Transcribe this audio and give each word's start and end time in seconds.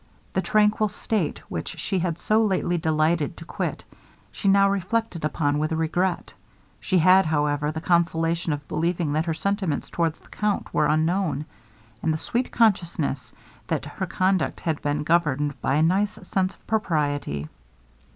The 0.33 0.41
tranquil 0.41 0.89
state 0.89 1.43
which 1.47 1.77
she 1.77 1.99
had 1.99 2.17
so 2.17 2.43
lately 2.43 2.75
delighted 2.79 3.37
to 3.37 3.45
quit, 3.45 3.83
she 4.31 4.47
now 4.47 4.67
reflected 4.67 5.23
upon 5.23 5.59
with 5.59 5.71
regret. 5.71 6.33
She 6.79 6.97
had, 6.97 7.27
however, 7.27 7.71
the 7.71 7.81
consolation 7.81 8.51
of 8.51 8.67
believing 8.67 9.13
that 9.13 9.27
her 9.27 9.35
sentiments 9.35 9.91
towards 9.91 10.17
the 10.17 10.29
Count 10.29 10.73
were 10.73 10.87
unknown, 10.87 11.45
and 12.01 12.11
the 12.11 12.17
sweet 12.17 12.51
consciousness 12.51 13.31
that 13.67 13.85
her 13.85 14.07
conduct 14.07 14.61
had 14.61 14.81
been 14.81 15.03
governed 15.03 15.61
by 15.61 15.75
a 15.75 15.83
nice 15.83 16.13
sense 16.23 16.55
of 16.55 16.65
propriety. 16.65 17.47